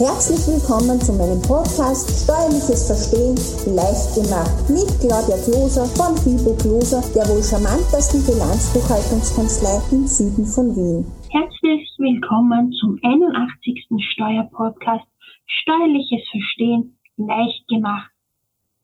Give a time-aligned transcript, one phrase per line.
[0.00, 3.36] Herzlich willkommen zu meinem Podcast Steuerliches Verstehen
[3.76, 10.72] leicht gemacht mit Claudia Kloser von Fibo Kloser, der wohl charmantesten Bilanzbuchhaltungskanzlei im Süden von
[10.72, 11.04] Wien.
[11.28, 13.92] Herzlich willkommen zum 81.
[14.16, 15.04] Steuerpodcast
[15.44, 18.08] Steuerliches Verstehen leicht gemacht.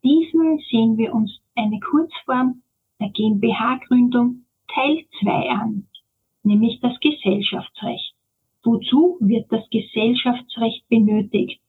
[0.04, 2.60] Diesmal sehen wir uns eine Kurzform
[3.00, 5.88] der GmbH-Gründung Teil 2 an,
[6.42, 8.15] nämlich das Gesellschaftsrecht.
[8.66, 11.60] Wozu wird das Gesellschaftsrecht benötigt?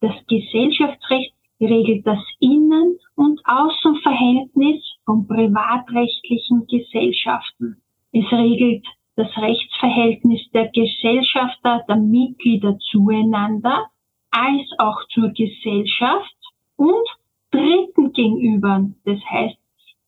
[0.00, 7.76] Das Gesellschaftsrecht regelt das Innen- und Außenverhältnis von privatrechtlichen Gesellschaften.
[8.10, 8.86] Es regelt
[9.16, 13.90] das Rechtsverhältnis der Gesellschafter, der Mitglieder zueinander,
[14.30, 16.36] als auch zur Gesellschaft
[16.76, 17.06] und
[17.50, 19.58] Dritten gegenüber, das heißt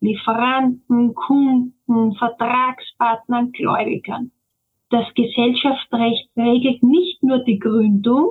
[0.00, 4.30] Lieferanten, Kunden, Vertragspartnern, Gläubigern.
[4.90, 8.30] Das Gesellschaftsrecht regelt nicht nur die Gründung,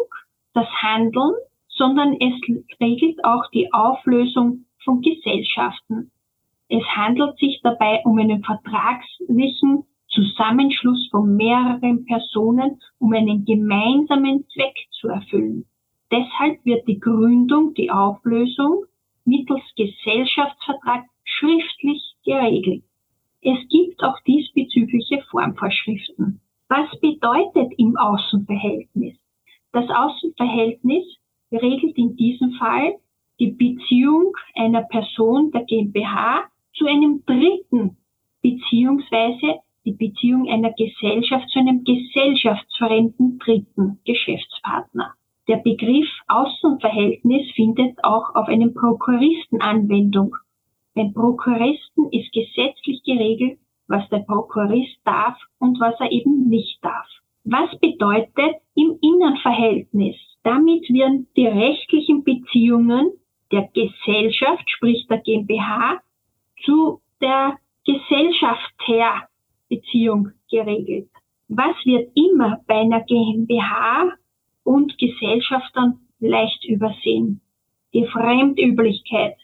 [0.54, 1.36] das Handeln,
[1.68, 2.34] sondern es
[2.82, 6.10] regelt auch die Auflösung von Gesellschaften.
[6.68, 14.76] Es handelt sich dabei um einen vertragslichen Zusammenschluss von mehreren Personen, um einen gemeinsamen Zweck
[15.00, 15.66] zu erfüllen.
[16.12, 18.86] Deshalb wird die Gründung, die Auflösung
[19.26, 22.84] mittels Gesellschaftsvertrag schriftlich geregelt.
[23.42, 26.42] Es gibt auch diesbezügliche Formvorschriften.
[26.70, 29.16] Was bedeutet im Außenverhältnis?
[29.72, 31.06] Das Außenverhältnis
[31.52, 32.96] regelt in diesem Fall
[33.40, 36.44] die Beziehung einer Person der GmbH
[36.74, 37.98] zu einem Dritten
[38.42, 45.14] beziehungsweise die Beziehung einer Gesellschaft zu einem gesellschaftsfremden dritten Geschäftspartner.
[45.48, 50.36] Der Begriff Außenverhältnis findet auch auf einen Prokuristen Anwendung.
[50.94, 57.08] Beim Prokuristen ist gesetzlich geregelt, was der Prokurist darf und was er eben nicht darf.
[57.44, 60.16] Was bedeutet im Innenverhältnis?
[60.44, 63.12] Damit werden die rechtlichen Beziehungen
[63.52, 66.02] der Gesellschaft, sprich der GmbH,
[66.66, 71.10] zu der Gesellschafterbeziehung geregelt.
[71.48, 74.12] Was wird immer bei einer GmbH
[74.64, 77.40] und Gesellschaftern leicht übersehen?
[77.94, 79.38] Die Fremdüblichkeit.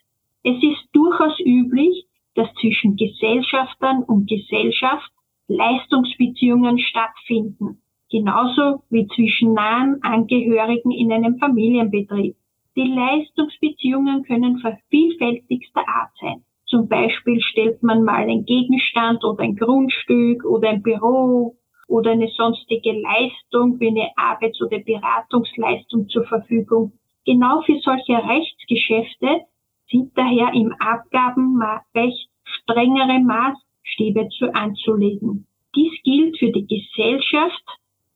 [0.44, 2.06] Es ist durchaus üblich,
[2.36, 5.12] dass zwischen Gesellschaftern und Gesellschaft
[5.48, 12.36] Leistungsbeziehungen stattfinden, genauso wie zwischen nahen Angehörigen in einem Familienbetrieb.
[12.76, 16.44] Die Leistungsbeziehungen können vervielfältigster Art sein.
[16.66, 21.56] Zum Beispiel stellt man mal ein Gegenstand oder ein Grundstück oder ein Büro
[21.88, 26.94] oder eine sonstige Leistung wie eine Arbeits- oder Beratungsleistung zur Verfügung.
[27.26, 29.42] Genau für solche Rechtsgeschäfte
[29.90, 35.48] sind daher im Abgabenrecht strengere Maßstäbe zu anzulegen.
[35.76, 37.64] Dies gilt für die Gesellschaft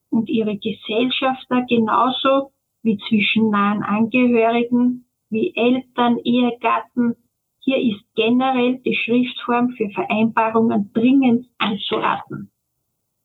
[0.09, 2.51] und ihre Gesellschafter genauso
[2.83, 7.15] wie zwischen nahen Angehörigen wie Eltern, Ehegatten.
[7.59, 12.49] Hier ist generell die Schriftform für Vereinbarungen dringend anzuraten.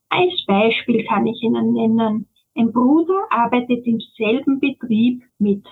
[0.08, 5.64] Als Beispiel kann ich Ihnen nennen, ein Bruder arbeitet im selben Betrieb mit.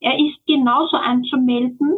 [0.00, 1.96] Er ist genauso anzumelden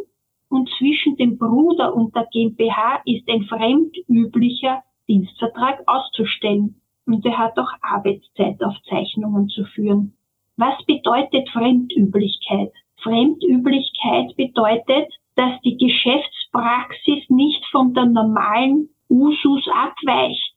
[0.50, 7.56] und zwischen dem Bruder und der GmbH ist ein fremdüblicher Dienstvertrag auszustellen und er hat
[7.58, 10.12] auch Arbeitszeitaufzeichnungen zu führen.
[10.56, 12.72] Was bedeutet Fremdüblichkeit?
[13.02, 20.54] Fremdüblichkeit bedeutet, dass die Geschäftspraxis nicht von der normalen Usus abweicht.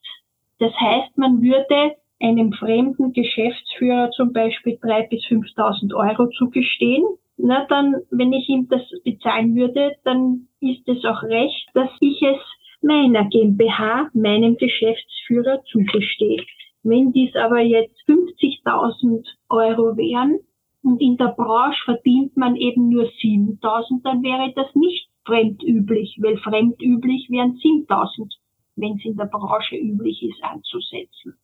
[0.60, 7.06] Das heißt, man würde einem fremden Geschäftsführer zum Beispiel drei bis 5.000 Euro zugestehen
[7.38, 12.22] na dann, wenn ich ihm das bezahlen würde, dann ist es auch recht, dass ich
[12.22, 12.40] es
[12.82, 16.44] meiner GmbH, meinem Geschäftsführer zugestehe.
[16.84, 20.40] Wenn dies aber jetzt 50.000 Euro wären
[20.84, 26.38] und in der Branche verdient man eben nur 7.000, dann wäre das nicht fremdüblich, weil
[26.38, 28.34] fremdüblich wären 7.000,
[28.76, 31.36] wenn es in der Branche üblich ist anzusetzen.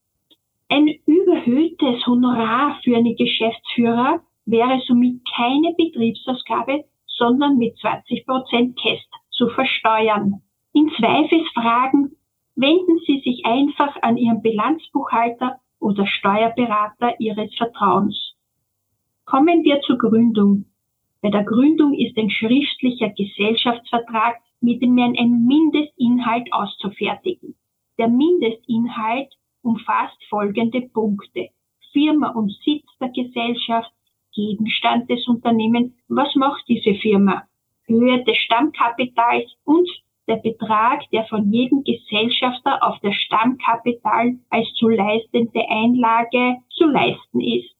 [0.67, 9.09] Ein überhöhtes Honorar für einen Geschäftsführer wäre somit keine Betriebsausgabe, sondern mit 20 Prozent Käst
[9.31, 10.41] zu versteuern.
[10.73, 12.15] In Zweifelsfragen
[12.55, 18.35] wenden Sie sich einfach an Ihren Bilanzbuchhalter oder Steuerberater Ihres Vertrauens.
[19.25, 20.65] Kommen wir zur Gründung.
[21.21, 27.55] Bei der Gründung ist ein schriftlicher Gesellschaftsvertrag mit dem ein Mindestinhalt auszufertigen.
[27.97, 31.49] Der Mindestinhalt umfasst folgende Punkte.
[31.91, 33.91] Firma und Sitz der Gesellschaft,
[34.33, 35.93] Gegenstand des Unternehmens.
[36.07, 37.43] Was macht diese Firma?
[37.87, 39.89] Höhe des Stammkapitals und
[40.27, 47.41] der Betrag, der von jedem Gesellschafter auf das Stammkapital als zu leistende Einlage zu leisten
[47.41, 47.75] ist.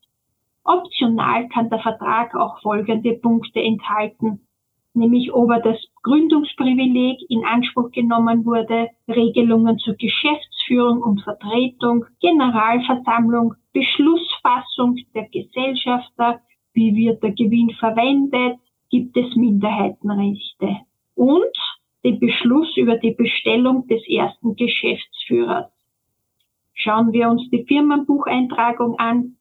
[0.63, 4.41] Optional kann der Vertrag auch folgende Punkte enthalten,
[4.93, 13.53] nämlich ob er das Gründungsprivileg in Anspruch genommen wurde, Regelungen zur Geschäftsführung und Vertretung, Generalversammlung,
[14.41, 16.41] Beschlussfassung der Gesellschafter,
[16.73, 18.59] wie wird der Gewinn verwendet,
[18.89, 20.77] gibt es Minderheitenrechte
[21.15, 21.55] und
[22.03, 25.71] den Beschluss über die Bestellung des ersten Geschäftsführers.
[26.73, 29.35] Schauen wir uns die Firmenbucheintragung an.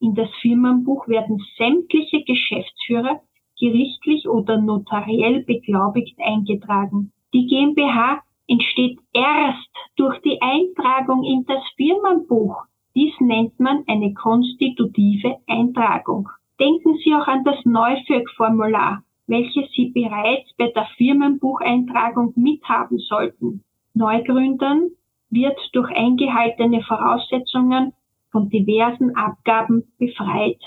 [0.00, 3.20] In das Firmenbuch werden sämtliche Geschäftsführer
[3.58, 7.12] gerichtlich oder notariell beglaubigt eingetragen.
[7.32, 12.64] Die GmbH entsteht erst durch die Eintragung in das Firmenbuch.
[12.94, 16.28] Dies nennt man eine konstitutive Eintragung.
[16.60, 23.64] Denken Sie auch an das Neufirk-Formular, welches Sie bereits bei der Firmenbucheintragung mithaben sollten.
[23.94, 24.90] Neugründern
[25.30, 27.92] wird durch eingehaltene Voraussetzungen
[28.30, 30.60] von diversen Abgaben befreit.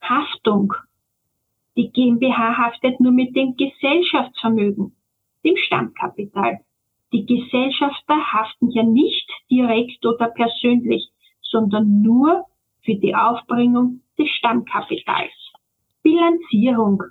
[0.00, 0.72] Haftung.
[1.76, 4.94] Die GmbH haftet nur mit dem Gesellschaftsvermögen,
[5.44, 6.60] dem Stammkapital.
[7.12, 11.08] Die Gesellschafter haften ja nicht direkt oder persönlich,
[11.40, 12.44] sondern nur
[12.82, 15.32] für die Aufbringung des Stammkapitals.
[16.02, 17.02] Bilanzierung.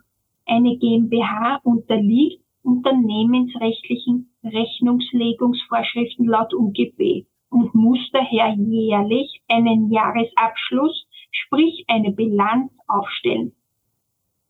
[0.46, 12.12] Eine GmbH unterliegt unternehmensrechtlichen Rechnungslegungsvorschriften laut UGB und muss daher jährlich einen Jahresabschluss, sprich eine
[12.12, 13.54] Bilanz aufstellen.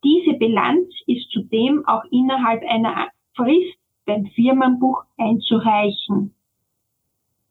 [0.04, 3.78] Diese Bilanz ist zudem auch innerhalb einer Frist
[4.08, 6.34] beim Firmenbuch einzureichen.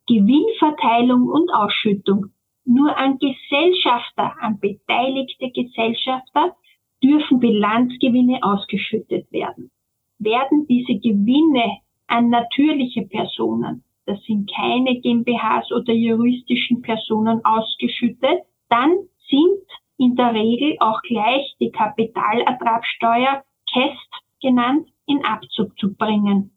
[0.09, 2.27] Gewinnverteilung und Ausschüttung.
[2.65, 6.57] Nur an Gesellschafter, an beteiligte Gesellschafter
[7.03, 9.71] dürfen Bilanzgewinne ausgeschüttet werden.
[10.19, 18.93] Werden diese Gewinne an natürliche Personen, das sind keine GmbHs oder juristischen Personen ausgeschüttet, dann
[19.29, 19.63] sind
[19.99, 23.43] in der Regel auch gleich die Kapitalertragssteuer,
[23.73, 24.11] KEST
[24.41, 26.53] genannt, in Abzug zu bringen.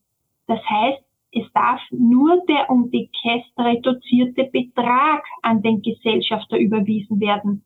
[0.47, 7.19] Das heißt, es darf nur der um die KEST reduzierte Betrag an den Gesellschafter überwiesen
[7.19, 7.63] werden,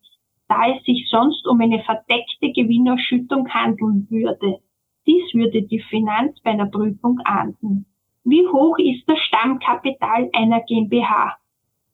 [0.50, 4.60] da es sich sonst um eine verdeckte Gewinnausschüttung handeln würde.
[5.08, 7.86] Dies würde die Finanz bei einer Prüfung ahnden.
[8.26, 11.38] Wie hoch ist das Stammkapital einer GmbH?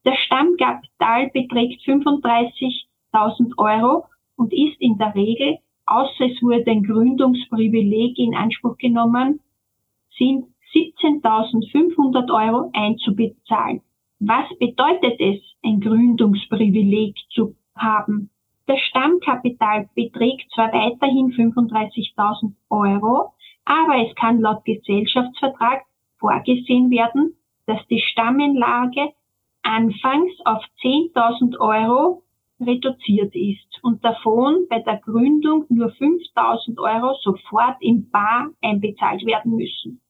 [0.04, 4.06] Das Stammkapital beträgt 35.000 Euro
[4.36, 5.58] und ist in der Regel,
[5.90, 9.40] außer es wurde ein Gründungsprivileg in Anspruch genommen,
[10.16, 13.82] sind 17.500 Euro einzubezahlen.
[14.20, 18.30] Was bedeutet es, ein Gründungsprivileg zu haben?
[18.66, 23.32] Das Stammkapital beträgt zwar weiterhin 35.000 Euro,
[23.64, 25.82] aber es kann laut Gesellschaftsvertrag
[26.18, 27.34] vorgesehen werden,
[27.66, 29.08] dass die Stammenlage
[29.62, 32.22] anfangs auf 10.000 Euro
[32.60, 39.56] reduziert ist und davon bei der Gründung nur 5.000 Euro sofort in Bar einbezahlt werden
[39.56, 40.00] müssen.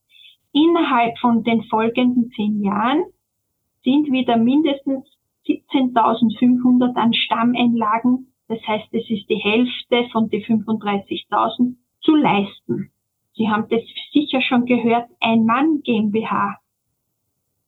[0.53, 3.05] Innerhalb von den folgenden zehn Jahren
[3.85, 5.07] sind wieder mindestens
[5.47, 12.91] 17.500 an Stammeinlagen das heißt, es ist die Hälfte von die 35.000 zu leisten.
[13.35, 13.81] Sie haben das
[14.13, 16.59] sicher schon gehört, ein Mann GmbH.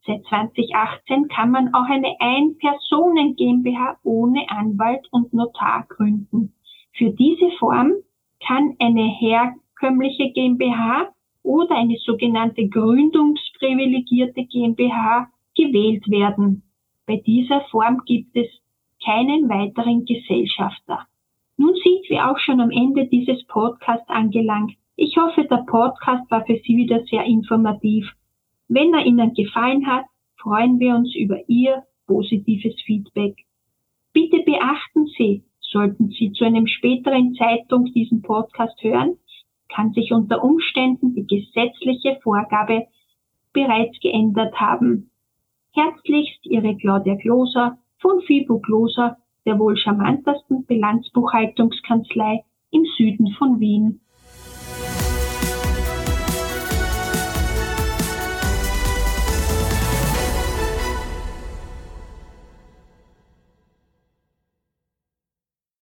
[0.04, 6.54] Seit 2018 kann man auch eine Ein-Personen GmbH ohne Anwalt und Notar gründen.
[6.92, 7.92] Für diese Form
[8.44, 11.12] kann eine herkömmliche GmbH
[11.44, 16.62] oder eine sogenannte gründungsprivilegierte GmbH gewählt werden.
[17.06, 18.48] Bei dieser Form gibt es
[19.04, 21.06] keinen weiteren Gesellschafter.
[21.56, 24.72] Nun sind wir auch schon am Ende dieses Podcasts angelangt.
[24.96, 28.12] Ich hoffe, der Podcast war für Sie wieder sehr informativ.
[28.74, 30.06] Wenn er Ihnen gefallen hat,
[30.40, 33.36] freuen wir uns über Ihr positives Feedback.
[34.14, 39.18] Bitte beachten Sie, sollten Sie zu einem späteren Zeitpunkt diesen Podcast hören,
[39.68, 42.86] kann sich unter Umständen die gesetzliche Vorgabe
[43.52, 45.10] bereits geändert haben.
[45.74, 54.00] Herzlichst Ihre Claudia Kloser von Fibo Gloser, der wohl charmantesten Bilanzbuchhaltungskanzlei im Süden von Wien.